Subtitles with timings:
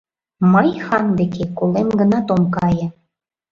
[0.53, 2.87] Мый хан деке, колем гынат, ом кае!